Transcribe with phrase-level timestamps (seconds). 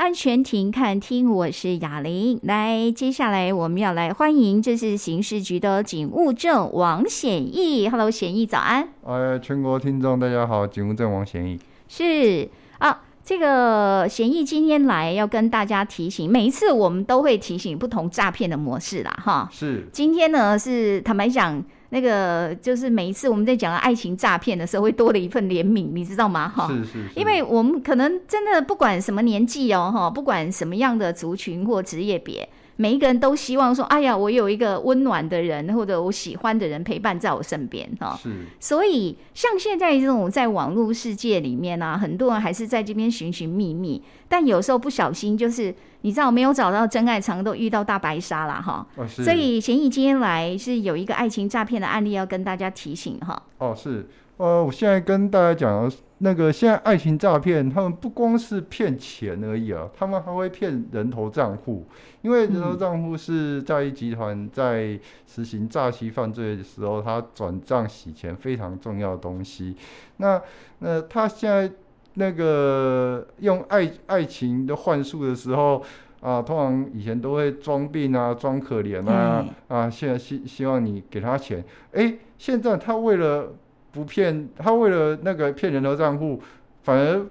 [0.00, 2.40] 安全庭看听，我是雅玲。
[2.44, 7.86] 来，接下来我们要来欢迎，这是刑事局的警务证王显义。
[7.86, 8.88] Hello，显义早安。
[9.04, 11.60] 哎，全国听众大家好，警务证王显义。
[11.86, 19.50] 是啊，这个显义今天来要跟大家提醒，每一次我们都会提醒不同诈骗的模式啦，哈。
[19.52, 19.86] 是。
[19.92, 21.62] 今天呢，是坦白讲。
[21.90, 26.48] 那个就是每一次我们在讲爱情诈骗的时候，会多了一份怜悯，你知道吗？
[26.48, 27.10] 哈，是是，是。
[27.16, 32.48] 因为我们可能真的不管什么年纪哦，哈，不管什么样的族群或职业别。
[32.80, 38.30] 每一个人都希望说：“哎呀，我有一个温暖的人，或者我喜欢的人陪伴在我身边。”哈，是。
[38.58, 48.86] 所以，像现在这种在网络世界里面啊，很多人还是在这边寻寻觅觅，但有时候不小心，就是你知道没有找到真爱，常常都遇到大白鲨了哈。
[48.96, 49.24] 哦，是。
[49.24, 53.42] 所以，贤义今天来是有一个爱情诈骗的案例要跟大家提醒哈。
[53.58, 54.08] 哦，是。
[54.40, 55.92] 呃，我现在跟大家讲。
[56.22, 61.86] 那个现在爱情诈骗，他们不光是骗钱而已啊，他们还会骗人头账户，
[62.20, 69.74] 因为人头账户是诈骗集团在实行诈欺犯罪的时候，他转账洗钱非常重要的东西。
[70.18, 70.40] 那
[70.80, 71.72] 那他现在
[72.14, 75.82] 那个用爱爱情的幻术的时候
[76.20, 83.54] 啊，通常以前都会装病啊，装可怜啊，啊，现在希希望你给他钱，哎，现在他为了
[83.92, 86.42] 不骗他，为了那个骗人头账户，
[86.82, 87.26] 反而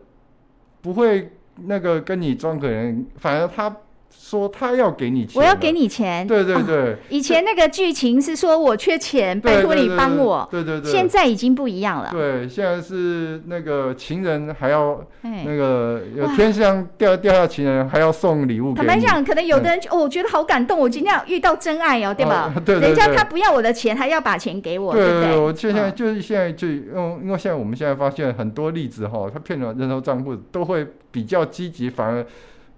[0.82, 3.76] 不会那个跟你装可怜，反而他。
[4.12, 6.28] 说他要给你钱，我要给你钱。
[6.28, 10.48] 对对对，啊、以前那个剧情是说我缺钱，拜托你帮我。
[10.52, 12.10] 对对对，现在已经不一样了。
[12.12, 18.74] 对，现在是那个情人还要那个有天上掉掉下情人还要送礼物。
[18.76, 22.52] 坦白讲，可能有的人哦，我觉得好感动，我今天要遇到真爱哦，对吧？
[22.54, 25.38] 啊、对，对，对，人家他不要我的钱，还要把钱给我，对不对？
[25.38, 32.26] 我现在就是现在就用，因为现在我们现在发现很多例子哈，他骗了人头账户都会比较积极，反而。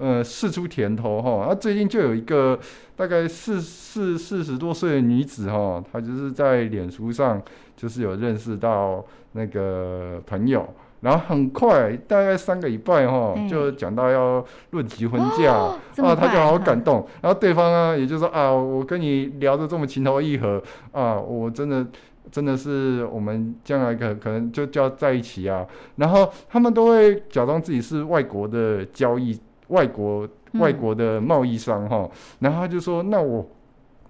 [0.01, 2.59] 呃，试出甜头哈，啊，最近就有一个
[2.95, 7.39] 大概四四四十多岁的女子哈，她就是在脸书上
[7.77, 10.67] 就是有认识到那个朋友，
[11.01, 15.79] 然后很快大概三个礼拜哈，就讲到要论及婚嫁，啊，
[16.15, 20.59] 她就好感动，然后对方呢，也就是说啊，我跟你聊得这么情投意合
[20.93, 21.85] 啊，我真的
[22.31, 25.63] 真的是我们将来可可能就就要在一起啊，
[25.97, 29.39] 然后他们都会假装自己是外国的交易。
[29.71, 33.49] 外国外国的贸易商哈、嗯，然后他就说：“那我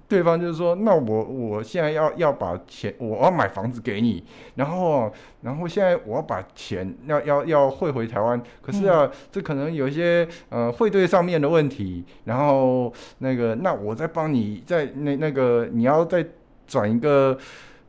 [0.07, 4.23] 对方就是说，那我我现在要要把钱，我要买房子给你，
[4.55, 5.09] 然后
[5.43, 16.25] 然后现在我要把钱要要要汇回台湾，可是啊，嗯、这可能有一些呃汇兑上面的问题，然后那个那我再帮你再那那个你要再
[16.67, 17.37] 转一个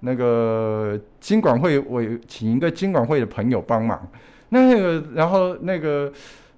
[0.01, 4.07] 那个金管会，我请一个金管会的朋友帮忙，
[4.51, 6.13] 那个然后那个。”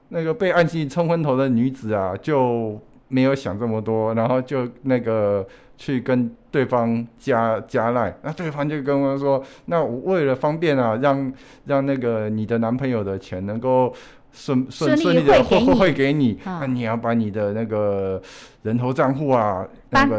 [0.09, 11.33] 那个被暗器冲昏头的女子啊，就没有想这么多，然后就那个去跟对方加加赖，那对方就跟我说：“那我为了方便啊，让
[11.67, 13.93] 让那个你的男朋友的钱能够
[14.33, 18.21] 顺顺顺利的汇汇给你，那你要把你的那个
[18.63, 20.17] 人头账户啊，那个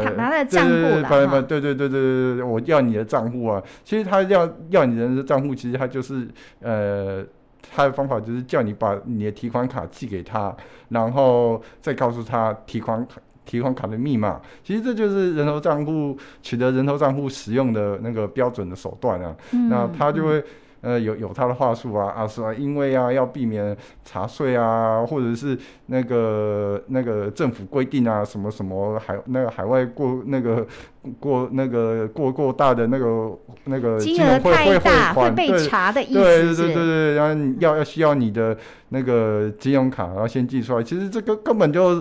[1.42, 3.62] 对对对对对对对，我要你的账户啊。
[3.84, 6.28] 其实他要要你的账户，其实他就是
[6.60, 7.24] 呃。”
[7.74, 10.54] 他的方法就是叫你把你的提款卡寄给他，
[10.88, 14.40] 然后再告诉他提款卡提款卡的密码。
[14.62, 19.36] 其实这就是人头账户取得人头账户使用的那个标准的手段啊。
[19.52, 20.44] 嗯、那他就会。
[20.86, 30.64] 呃，有有他的话术啊，啊是啊，因为啊要避免查税啊，或者是那个那个政府规定啊，什么什么海那个海外过那个
[31.18, 38.56] 过那个过过大的那个那个金额太大会被查的意思，对对对对对，然后要要需要你的
[38.90, 42.00] 那个金融卡，然后先寄出来，其实这个根本就。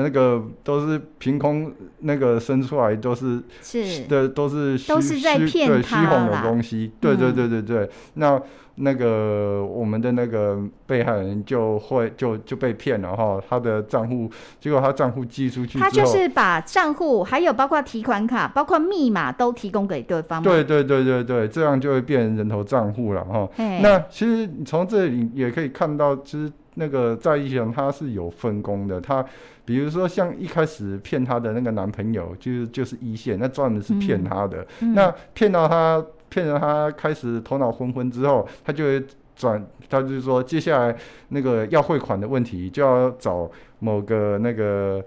[0.00, 5.20] 那个都是凭空那个生出来，都是是的，都是虚虚
[5.66, 6.92] 对虚晃的东西。
[7.00, 8.40] 对对对对对，那
[8.76, 14.30] 那个我们的那个被害人就会就就被骗了哈，他的账户
[14.60, 20.40] 结果他账户寄出去，他就是把账户还有包括提款卡、包括密码都提供给对方。
[20.40, 23.48] 对对对对对，这样就会变成人头账户了哈。
[23.56, 29.26] 那其实你从这里也可以看到，其实那个在一人他是有分工的，他。
[29.68, 34.62] 比如说，像一开始骗她的那个男朋友，就是就是一线，那专门是骗她的。
[34.80, 39.04] 嗯嗯、那骗到她，骗到她开始头脑昏昏之后，她就会
[39.36, 40.96] 转，她就是说，接下来
[41.28, 43.50] 那个要汇款的问题，就要找
[43.80, 45.04] 某个那个，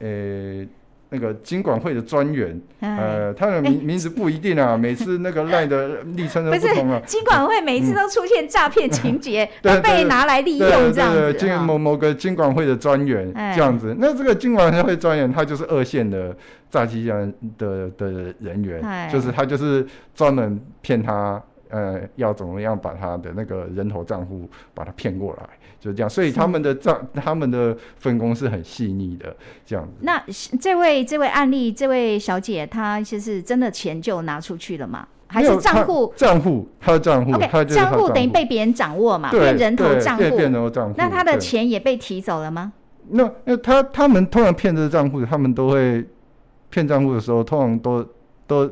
[0.00, 0.62] 呃，
[1.08, 7.00] 那个金管会的专员，哎、呃，他的名名字不一定啊，哎、每次那个赖的 昵称都不同啊。
[7.06, 9.48] 金管会每次都出现诈骗情节，
[9.82, 11.32] 被拿来利用这样子。
[11.34, 16.36] 金某某个金管会的专员这样子，哎、那这个金管会专员他就是二线的
[16.70, 21.42] 诈欺人的的人员，哎、就是他就是专门骗他。
[21.68, 25.48] 呃，要怎么样把他的那个人头账户把他骗过来，
[25.80, 26.08] 就是这样。
[26.08, 29.34] 所以他们的账，他们的分工是很细腻的，
[29.64, 29.92] 这样子。
[30.00, 30.22] 那
[30.60, 35.06] 这位这位案例，这位小姐，她其实真的钱就拿出去了吗？
[35.26, 36.12] 还是账户？
[36.16, 37.32] 账户，她的账户。
[37.32, 39.30] OK，账户等于被别人掌握嘛？
[39.30, 40.94] 变人头账户，变人头账户。
[40.96, 42.72] 那他的钱也被提走了吗？
[43.08, 46.06] 那那他他们通常骗这个账户，他们都会
[46.70, 48.06] 骗账户的时候，通常都
[48.46, 48.70] 都。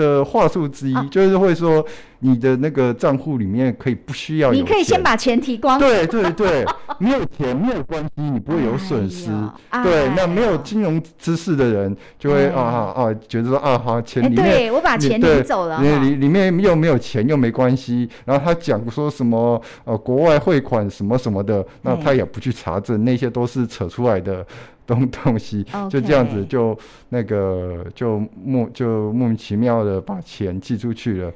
[0.00, 1.84] 的话术之一、啊、就是会说，
[2.20, 5.78] 你的那个账户里面可以不需要，你可以先把钱提光。
[5.78, 6.64] 对对对，
[6.98, 9.30] 没有钱没有关系，你不会有损失。
[9.68, 18.08] 哎、对，哎、那没有金融知识的人就会、哎、啊啊啊，觉得说啊好钱里面，哎、对我把钱领走了，里里里面又没有钱又没关系。
[18.24, 24.46] 然后他讲说什么呃国外汇款什么什么的，那他也不去查证，那些都是扯出来的。
[24.94, 26.76] 东 东西就这样子，就
[27.10, 31.32] 那个就莫就莫名其妙的把钱寄出去了。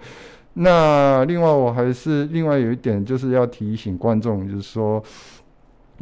[0.54, 5.02] 那另外我还是另外有一点就是要提醒观众，就是说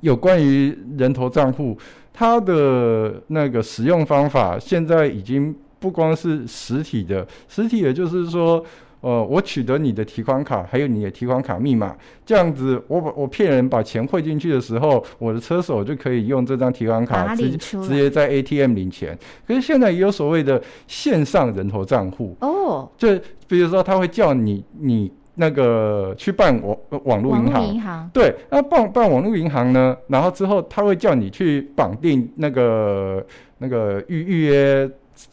[0.01, 1.77] 有关于人头账户，
[2.13, 8.65] 它的那个使用方法现在已经不光是实体的，实体也就是说。
[9.03, 11.95] 呃，我取得你的提款卡，还有你的提款卡密码，
[12.25, 19.19] 这样子我把我骗人把钱汇进去的时候，我的车手就可以用这张提款卡直接直接在 ATM 领钱。
[19.47, 23.09] 可是现在也有所谓的线上人头账户哦，就
[23.49, 33.27] 比如说他会叫你你那个去办网网络银行，银行对，那办办网络银行呢，然后之后他会叫你去绑定那个
[33.59, 34.89] 那个预预约。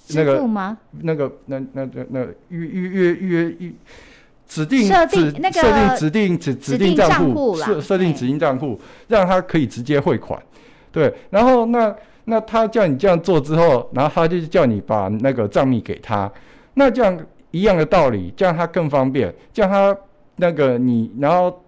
[0.09, 0.41] 那个
[1.01, 3.75] 那个那那那那预预约预约预
[4.47, 10.41] 指定设定那个设定指定指指定账户设设定指定账户，让他可以直接汇款。
[10.91, 11.95] 对，然后那
[12.25, 16.31] 那他叫你这样做之后，然后他就叫你把那个账密给他。
[16.73, 17.19] 那这样
[17.51, 19.33] 一样的道理，这样他更方便。
[19.53, 19.95] 这样他
[20.37, 21.63] 那个你，然后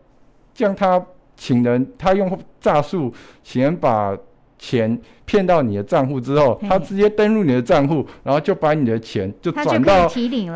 [0.54, 1.04] 这样他
[1.38, 3.14] 请人，他用诈术
[3.44, 4.18] 请人把。
[4.62, 10.08] 钱骗到你的账户之后，他直接登录你的账户，然后就把你的钱就转到，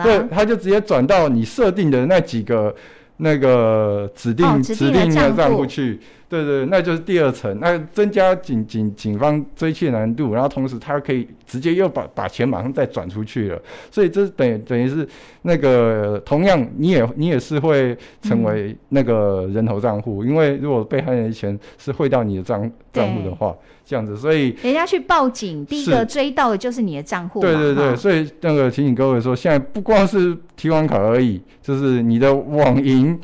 [0.04, 2.74] 对，他就直接转到你设定的那几个
[3.18, 6.00] 那个指定、哦、指定的账户去。
[6.44, 13.62] 对对，那就是第二层，那增加警警警方追窃难度，然后同时他可以直接又把把钱马上再转出去了，
[13.92, 15.08] 所以这等于等于是
[15.44, 23.56] 那个同样你也你也是会成为那个人头账户，嗯、因为如果被害人的钱是汇到你的账账户的话，
[23.86, 27.40] 这样子，所以人家去报警，第一个追到的就是你的账户。
[27.40, 33.20] 对对对，所以那个提醒各位说，现在不光是提款卡而已，就是你的网银。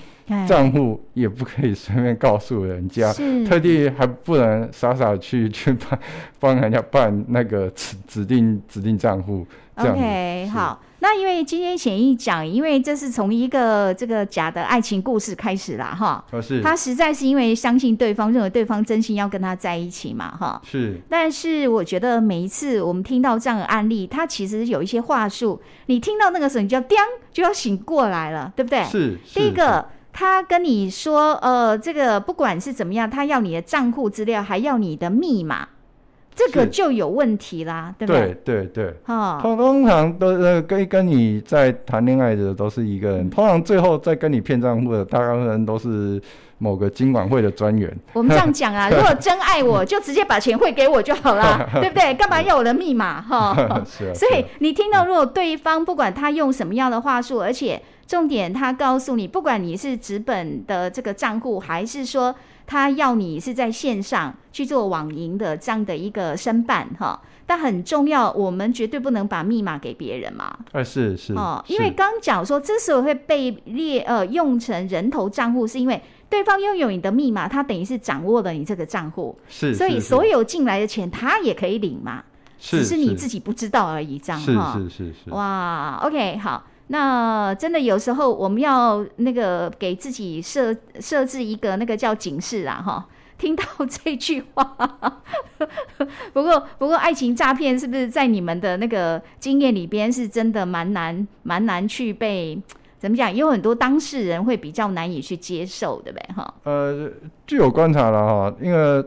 [0.48, 3.12] 账户也不可以随便告诉人家，
[3.48, 6.00] 特地还不能傻傻去 去办
[6.40, 9.46] 帮人家办那个指指定指定账户。
[9.76, 21.00] OK，好，那因为今天显义讲，因为这是从一个这个假的爱情故事开始啦，哈，是，他实在是因为相信对方，认为对方真心要跟他在一起嘛，哈，是。
[21.10, 26.98] 但是我觉得每一次我们听到这样的案例，他其实有一些话术，你听到那个时候，你就要叮，
[27.32, 28.84] 就要醒过来了，对不对？
[28.84, 29.18] 是。
[29.34, 29.84] 第一个。
[30.14, 35.68] 他跟你说，呃，这个不管是怎么样，他要你的账户资料，还要你的密码，
[36.36, 38.34] 这个就有问题啦，对不对？
[38.44, 46.22] 对对对，哈、哦，通通常都呃跟跟你在谈恋爱的都是一个人，通常最后再跟你骗账户的大部分人都是
[46.62, 47.92] 某个金管会的专员。
[48.14, 52.14] 我们这样讲啊， 如果真爱我，就直接把钱汇给我就好了， 对不对？
[52.14, 53.20] 干嘛要我的密码？
[53.20, 54.14] 哈、哦， 是啊。
[54.14, 57.82] 所以你听到，如果对方不管他用什么样的话术，而且。
[58.08, 62.36] 重点，他告诉你，不管你是纸本的这个账户，还是说
[62.68, 70.54] 他要你是在线上去做网银的这样的一个申办，哈，但很重要，我们绝对不能把密码给别人嘛。
[70.74, 76.02] 哎，是是哦，因为刚讲说，之所以会被列呃用成人头账户，是因为
[76.32, 82.24] 对方拥有你的密码，他等于是掌握了你这个账户，是，所以所有进来的钱他也可以领嘛，
[82.58, 85.14] 是，只是你自己不知道而已，这样哈，是是是。
[85.26, 86.64] 是，哇，OK，好。
[86.88, 93.06] 那真的有时候我们要那个给自己设设置一个那个叫警示啊哈，
[93.38, 94.64] 听到这句话。
[96.34, 102.62] 不过不过爱情诈骗是不是在你们的那个经验里边是真的蛮难蛮难去被
[103.02, 103.36] 怎么讲？
[103.36, 106.54] 有很多当事人会比较难以去接受，对不对哈？
[106.66, 107.10] 呃，
[107.48, 109.04] 据我观察了哈，因为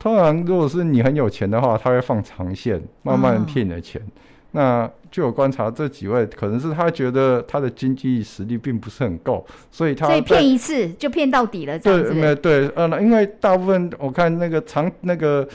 [0.00, 4.02] 通常如果是你很有钱的话，他会放长线，慢慢骗你的钱。
[4.02, 4.10] 哦、
[4.50, 12.12] 那据我观察，这几位可能是他觉得他的经济实力并不是很够，所以他所以骗一次就骗到底了，这样子。
[12.12, 15.48] 对，对，呃，因为大部分我看那个长那个。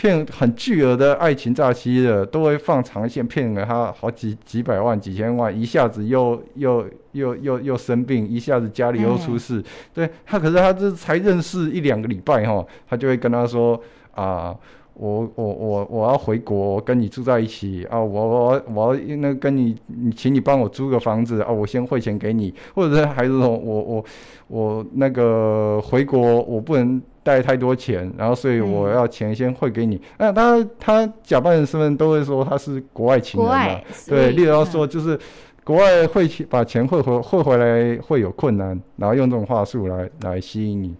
[0.00, 9.58] 骗很巨额的爱情诈欺的，都会放长线骗了他好几几百万、几千万，一下子又又又又又生病，一下子家里又出事。
[9.58, 13.78] 嗯、对他，可是他这才认识一两个礼拜哈，他就会跟他说
[14.12, 14.56] 啊，
[14.94, 24.04] 我我我我要回国跟你住在一起啊，我我我要那跟你你请你帮我租个房子啊，我先汇钱给你，或者是还是说我我
[24.48, 27.02] 我那个回国我不能。
[27.30, 30.00] 带太多钱，然后所以我要钱先汇给你。
[30.18, 33.80] 嗯、那他他假扮的身份都会说他是国外情人嘛？
[34.08, 35.18] 对，例如说就是
[35.62, 40.94] 国外汇钱把钱汇回汇回来会有困难，然后用这种话术来来吸引你。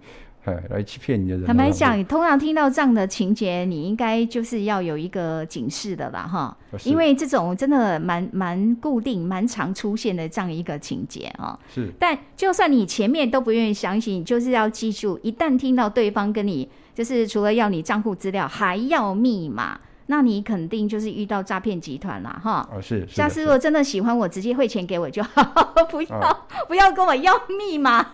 [0.50, 1.47] 哎，来欺骗你的人。
[1.47, 6.57] 坦白讲，你通常听到这样的情节，你应该就是要有一个警示的啦，哈。
[6.85, 11.59] 因为这种真的蛮蛮固定、蛮常出现的这样一个情节啊。
[11.73, 11.90] 是。
[11.99, 19.78] 但就算你前面都不愿意相信，就是要记住，一旦听到对方跟你，就是除了要你账户资料，还要密码。
[20.10, 22.68] 那你肯定就是遇到诈骗集团啦哈。
[22.68, 23.06] 啊，是。
[23.06, 25.42] 下次如果真的喜欢我，直接汇钱给我就好，
[25.88, 26.36] 不要、哦、
[26.66, 28.04] 不要跟我要密码。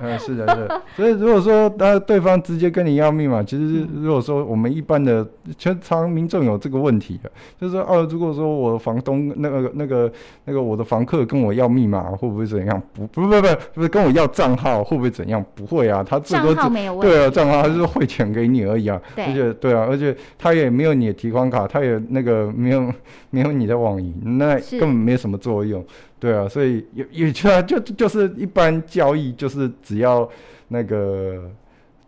[0.00, 0.82] 嗯， 是的，是的。
[0.94, 5.26] 所以如果说那对方直接跟你要密码，其实如果说我们一般的
[5.58, 7.28] 全常民众有这个问题的，
[7.60, 10.12] 就是说哦，如果说我的房东那个那个
[10.44, 12.80] 那个我的房客跟我要密码，会不会怎样？
[12.92, 15.44] 不不不不不是跟我要账号，会不会怎样？
[15.56, 17.12] 不会啊，他最多账号没有问题。
[17.12, 19.00] 对啊，账号他就是汇钱给你而已啊。
[19.16, 19.24] 对。
[19.24, 21.23] 而且对啊，而且他也没有你的。
[21.24, 22.92] 提款卡，它也那个没有
[23.30, 25.82] 没有你的网银，那根本没有什么作用，
[26.20, 30.28] 对啊，所以也也 就就就是一般交易，就是只要
[30.68, 31.50] 那个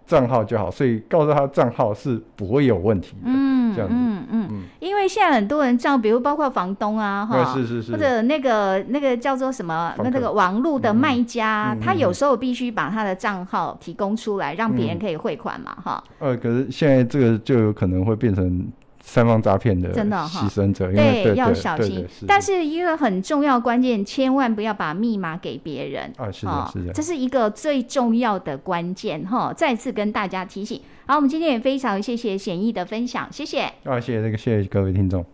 [0.06, 4.48] 账号就好，所以告诉他账号是不会有问题的，嗯，这样子，嗯嗯。
[4.50, 18.68] 嗯，因为现在很多人账，比如包括房东啊，哈，是是是，或者那个那个叫做什么，那那个网络的卖家，他有时候必须把他的账号提供出来，让别人可以汇款嘛，哈，呃，可是现在这个就有可能会变成。
[19.08, 22.04] 三方诈骗的真的牺牲者，因为对，对要小心。
[22.26, 26.30] 但是一个很重要关键，千万不要把密码给别人啊！
[26.30, 29.52] 是的，是的，这是一个最重要的关键哈！
[29.56, 30.80] 再次跟大家提醒。
[31.06, 33.60] 好，我们今天也非常谢谢显毅的分享，谢谢。
[33.84, 35.24] 啊，谢谢这个，谢谢各位听众。